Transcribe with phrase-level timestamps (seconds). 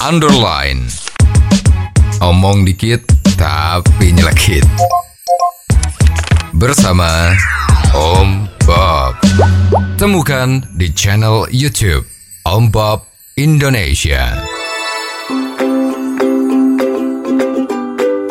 [0.00, 0.88] underline.
[2.24, 3.04] Omong dikit
[3.36, 4.64] tapi nyelekit.
[6.56, 7.36] Bersama
[7.92, 9.20] Om Bob.
[10.00, 12.08] Temukan di channel YouTube
[12.48, 13.04] Om Bob
[13.36, 14.49] Indonesia.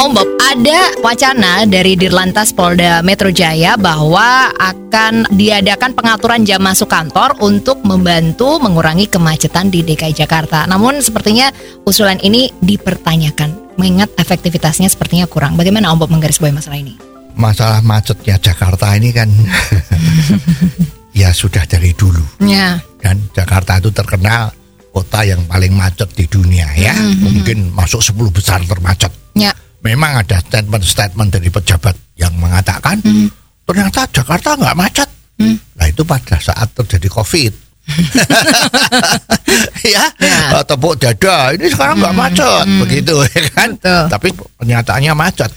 [0.00, 6.88] Om Bob, ada wacana dari Dirlantas Polda Metro Jaya bahwa akan diadakan pengaturan jam masuk
[6.88, 10.64] kantor untuk membantu mengurangi kemacetan di DKI Jakarta.
[10.64, 11.52] Namun sepertinya
[11.84, 15.60] usulan ini dipertanyakan, mengingat efektivitasnya sepertinya kurang.
[15.60, 16.96] Bagaimana Om Bob menggarisbawahi masalah ini?
[17.36, 19.28] Masalah macetnya Jakarta ini kan
[21.20, 24.48] ya sudah dari dulu Ya, kan Jakarta itu terkenal
[24.96, 26.96] kota yang paling macet di dunia ya.
[27.20, 29.12] Mungkin masuk 10 besar termacet.
[29.36, 33.00] ya, Memang ada statement-statement dari pejabat yang mengatakan
[33.64, 35.08] ternyata Jakarta nggak macet.
[35.40, 37.52] Nah itu pada saat terjadi COVID.
[39.82, 40.40] ya, Ya.
[40.54, 42.64] Eh, tepuk dada ini sekarang nggak macet.
[42.86, 43.70] Begitu ya kan?
[43.74, 44.04] Betul.
[44.12, 44.28] tapi
[44.60, 45.50] kenyataannya macet.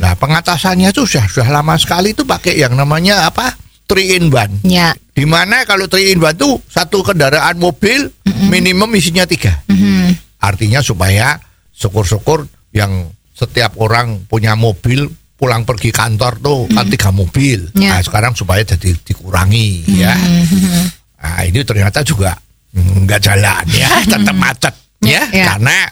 [0.00, 3.52] Nah pengatasannya itu sudah sudah lama sekali itu pakai yang namanya apa?
[3.88, 8.12] Three in one ya, di mana kalau three in one tuh satu kendaraan mobil
[8.48, 9.64] minimum isinya tiga.
[9.68, 10.28] Mhm.
[10.38, 11.34] artinya supaya
[11.74, 15.06] syukur-syukur yang setiap orang punya mobil
[15.38, 17.70] pulang pergi kantor tuh kan tiga mobil.
[17.78, 17.94] Ya.
[17.94, 20.10] nah sekarang supaya jadi dikurangi ya.
[21.22, 22.34] Nah ini ternyata juga
[22.74, 23.88] mm, nggak jalan ya.
[24.02, 25.54] Tetap macet ya, Ya.
[25.54, 25.86] karena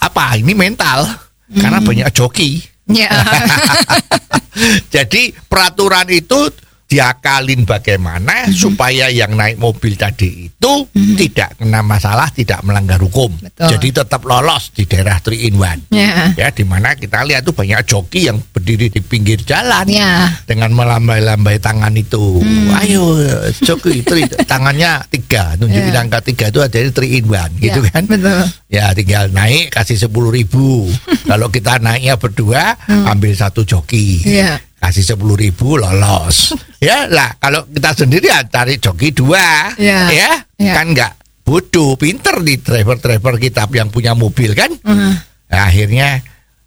[0.00, 0.40] apa?
[0.40, 1.04] Ini mental.
[1.52, 2.60] Karena banyak joki.
[2.88, 3.08] Ya,
[4.94, 6.48] jadi peraturan itu
[6.88, 10.72] diakalin bagaimana supaya yang naik mobil tadi itu
[11.14, 13.28] tidak kena masalah, tidak melanggar hukum.
[13.36, 13.68] Betul.
[13.76, 15.92] Jadi tetap lolos di daerah 3 in 1.
[15.92, 20.32] ya, Ya, di mana kita lihat tuh banyak joki yang berdiri di pinggir jalan ya,
[20.42, 22.40] dengan melambai-lambai tangan itu.
[22.74, 23.20] Ayo
[23.54, 26.00] joki tri, tangannya tiga, tunjukin Ya.
[26.00, 28.04] angka tiga itu ada di 3 in 1 gitu Ya, kan.
[28.08, 28.40] betul.
[28.68, 30.88] Ya tinggal naik kasih sepuluh ribu.
[31.30, 34.24] Kalau kita naiknya berdua ambil satu joki.
[34.24, 36.54] ya, Kasih sepuluh ribu lolos.
[36.80, 39.74] ya lah kalau kita sendiri ya cari joki dua.
[39.76, 40.06] Ya.
[40.08, 40.74] Ya, Ya.
[40.74, 41.12] kan nggak
[41.42, 44.70] bodoh pinter di driver-driver kita yang punya mobil kan.
[44.74, 45.12] Mhm.
[45.48, 46.20] Nah, akhirnya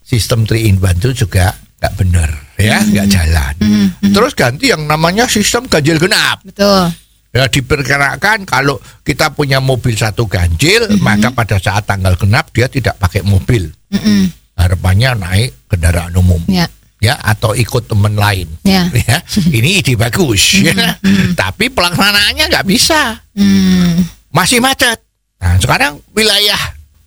[0.00, 3.54] sistem 3 in 1 itu juga nggak bener ya nggak jalan.
[4.02, 6.40] Terus ganti yang namanya sistem ganjil genap.
[6.42, 6.90] betul.
[7.28, 11.04] Ya diperkirakan kalau kita punya mobil satu ganjil, Mhm.
[11.04, 13.68] maka pada saat tanggal genap dia tidak pakai mobil.
[13.92, 14.32] Mm-mm.
[14.54, 16.40] Harapannya naik kendaraan umum.
[16.48, 16.64] Ya,
[16.98, 18.50] Ya atau ikut teman lain.
[18.66, 20.98] ya, Ya, ini ide bagus ya.
[21.32, 23.14] Tapi pelaksanaannya nggak bisa.
[23.38, 24.02] Hmm.
[24.34, 24.98] Masih macet.
[25.38, 26.58] Nah, sekarang wilayah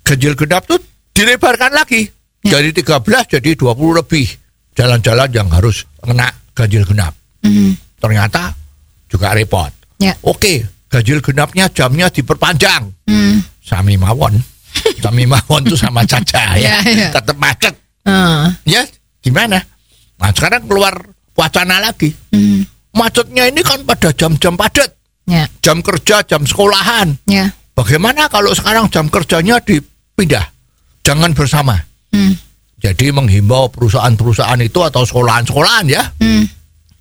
[0.01, 0.79] ganjil genap tuh
[1.11, 2.07] dilebarkan lagi.
[2.41, 2.57] Ya.
[2.57, 4.25] Dari 13 jadi 20 lebih
[4.73, 7.11] jalan-jalan yang harus kena ganjil genap.
[7.43, 7.75] Mhm.
[7.99, 8.55] Ternyata
[9.05, 9.69] juga repot.
[9.99, 12.87] ya, Oke, ganjil genapnya jamnya diperpanjang.
[13.05, 13.43] Hmm.
[13.59, 14.39] Sami mawon.
[15.03, 16.87] Sami mawon tuh sama saja Ya, ya.
[16.87, 17.09] ya.
[17.11, 17.75] Tetap macet.
[18.07, 18.49] Ah.
[18.65, 18.87] Ya,
[19.21, 19.59] gimana?
[20.21, 20.93] Nah, sekarang keluar
[21.33, 22.13] wacana lagi.
[22.29, 22.61] Hmm.
[22.93, 24.93] Macetnya ini kan pada jam-jam padat.
[25.25, 27.17] ya, Jam kerja, jam sekolahan.
[27.25, 30.45] ya, Bagaimana kalau sekarang jam kerjanya dipindah?
[31.01, 31.81] Jangan bersama.
[32.13, 32.37] Hmm.
[32.81, 36.03] Jadi menghimbau perusahaan-perusahaan itu atau sekolahan-sekolahan ya.
[36.21, 36.45] Hmm.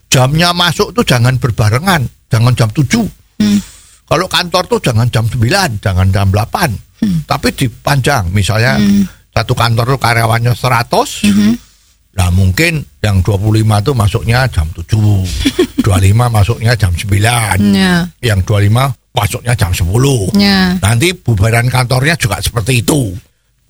[0.08, 2.08] Jamnya masuk tuh jangan berbarengan.
[2.30, 3.04] Jangan jam 7.
[3.40, 3.58] Hmm.
[4.06, 6.72] Kalau kantor tuh jangan jam 9, jangan jam 8.
[7.02, 7.18] Hmm.
[7.26, 8.30] Tapi dipanjang.
[8.30, 8.78] Misalnya
[9.34, 11.26] satu kantor tuh karyawannya 100.
[11.28, 11.54] Hmm.
[12.10, 13.46] Nah mungkin yang 25
[13.80, 14.82] tuh masuknya jam 7.
[15.82, 15.86] 25
[16.36, 17.06] masuknya jam 9.
[17.70, 19.86] ya, Yang 25 masuknya jam 10.
[20.36, 23.14] ya, Nanti bubaran kantornya juga seperti itu.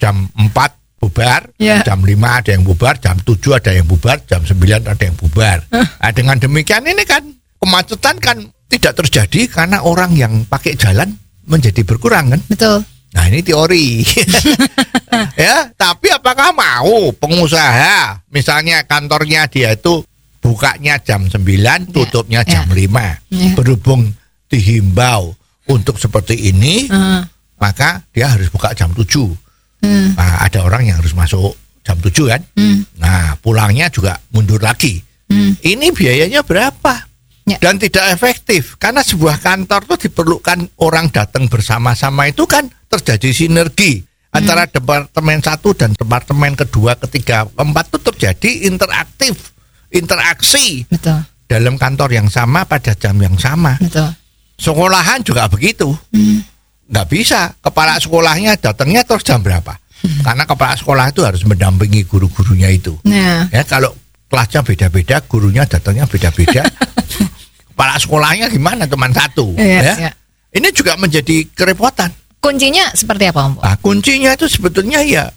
[0.00, 1.80] Jam 4 bubar, Ya.
[1.80, 5.64] jam 5 ada yang bubar, jam 7 ada yang bubar, jam 9 ada yang bubar.
[5.72, 7.24] Nah, dengan demikian ini kan
[7.56, 8.36] kemacetan kan
[8.68, 11.12] tidak terjadi karena orang yang pakai jalan
[11.44, 12.40] menjadi berkurang kan.
[12.48, 12.80] betul.
[13.10, 14.06] Nah ini teori
[15.40, 20.04] ya tapi apakah mau pengusaha misalnya kantornya dia itu
[20.40, 21.40] bukanya jam 9
[21.92, 22.60] tutupnya ya.
[22.60, 22.76] jam 5
[23.32, 23.52] Ya.
[23.54, 24.12] berhubung
[24.48, 25.32] dihimbau
[25.66, 27.24] untuk seperti ini Ah.
[27.56, 29.32] maka dia harus buka jam 7
[29.80, 30.12] Hmm.
[30.12, 32.84] nah, ada orang yang harus masuk jam 7 kan Hmm.
[32.96, 35.56] nah pulangnya juga mundur lagi Hmm.
[35.62, 37.08] ini biayanya berapa
[37.48, 37.56] Ya.
[37.58, 44.04] dan tidak efektif karena sebuah kantor tuh diperlukan orang datang bersama-sama itu kan terjadi sinergi
[44.30, 44.72] antara Hmm.
[44.72, 49.34] departemen satu dan departemen kedua, ketiga, keempat itu terjadi interaktif,
[49.90, 53.74] interaksi Betul, dalam kantor yang sama pada jam yang sama.
[53.78, 54.06] betul.
[54.54, 56.44] Sekolahan juga begitu, Hmm.
[56.86, 59.74] nggak bisa kepala sekolahnya datangnya terus jam berapa?
[60.00, 60.20] Hmm.
[60.22, 62.96] Karena kepala sekolah itu harus mendampingi guru-gurunya itu.
[63.04, 63.92] Nah, Ya kalau
[64.30, 66.62] kelasnya beda-beda, gurunya datangnya beda-beda.
[67.72, 68.84] Kepala sekolahnya gimana?
[68.84, 69.56] Teman satu.
[69.56, 69.94] Iya, ya.
[70.06, 70.12] iya.
[70.52, 72.12] Ini juga menjadi kerepotan.
[72.40, 73.54] Kuncinya seperti apa Om?
[73.60, 75.28] Nah, kuncinya itu sebetulnya ya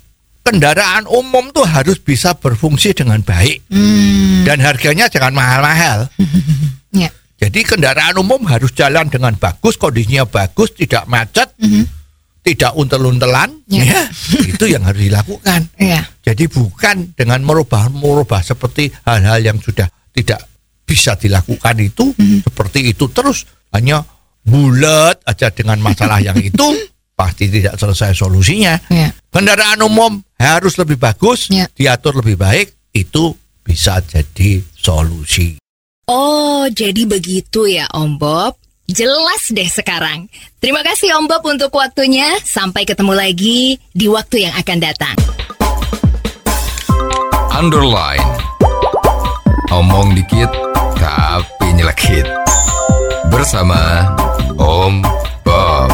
[0.44, 6.08] kendaraan umum tuh harus bisa berfungsi dengan baik Hmm, dan harganya jangan mahal-mahal.
[6.96, 7.08] ya.
[7.40, 11.84] Jadi kendaraan umum harus jalan dengan bagus, kondisinya bagus, tidak macet, Mhm.
[12.44, 13.84] tidak untel-untelan, Ya.
[13.84, 14.04] ya.
[14.44, 15.68] itu yang harus dilakukan.
[15.80, 16.08] Iya.
[16.24, 20.44] Jadi bukan dengan merubah-merubah seperti hal-hal yang sudah tidak
[20.84, 22.12] bisa dilakukan itu
[22.44, 24.04] seperti itu terus hanya
[24.44, 26.60] bulat aja dengan masalah yang itu
[27.24, 28.76] pasti tidak selesai solusinya.
[28.92, 29.16] Iya.
[29.32, 31.72] Kendaraan umum harus lebih bagus, Ya.
[31.72, 33.32] diatur lebih baik, itu
[33.64, 35.56] bisa jadi solusi.
[36.12, 38.60] Oh, jadi begitu ya Om Bob.
[38.84, 40.28] Jelas deh sekarang.
[40.60, 42.28] Terima kasih Om Bob untuk waktunya.
[42.44, 45.16] Sampai ketemu lagi di waktu yang akan datang.
[47.56, 48.28] Underline.
[49.72, 50.52] Omong dikit
[51.00, 52.28] tapi nyelekit.
[53.32, 54.04] Bersama
[54.60, 55.00] Om
[55.48, 55.88] Bob.